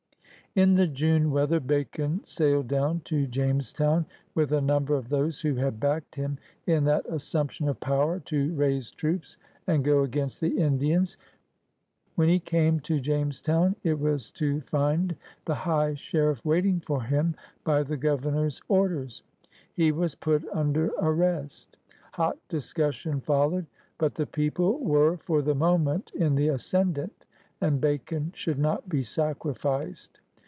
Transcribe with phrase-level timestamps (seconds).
[0.53, 5.55] In the June weather Bacon sailed down to Jamestown, with a number of those who
[5.55, 9.85] had backed him in that assumption of power to raise NATHANIEL BACON 167 troops and
[9.85, 11.15] go against the Indians.
[12.15, 17.01] When he came to Jamestown it was to find the high sheriff wait ing for
[17.03, 17.33] him
[17.63, 19.23] by the Governor's orders.
[19.73, 21.77] He was put under arrest.
[22.15, 23.67] Hot discussion followed.
[23.97, 27.23] But the people were for the moment in the ascendent,
[27.61, 30.19] and Bacon should not be sacrificed.